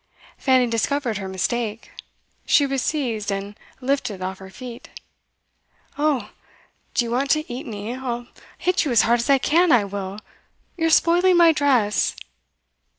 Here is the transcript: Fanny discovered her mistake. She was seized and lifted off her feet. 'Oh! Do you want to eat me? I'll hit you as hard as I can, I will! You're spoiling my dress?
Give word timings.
Fanny 0.35 0.65
discovered 0.65 1.19
her 1.19 1.27
mistake. 1.27 1.91
She 2.47 2.65
was 2.65 2.81
seized 2.81 3.29
and 3.31 3.55
lifted 3.81 4.19
off 4.19 4.39
her 4.39 4.49
feet. 4.49 4.89
'Oh! 5.95 6.31
Do 6.95 7.05
you 7.05 7.11
want 7.11 7.29
to 7.29 7.45
eat 7.53 7.67
me? 7.67 7.93
I'll 7.93 8.25
hit 8.57 8.83
you 8.83 8.89
as 8.89 9.03
hard 9.03 9.19
as 9.19 9.29
I 9.29 9.37
can, 9.37 9.71
I 9.71 9.83
will! 9.85 10.17
You're 10.75 10.89
spoiling 10.89 11.37
my 11.37 11.51
dress? 11.51 12.15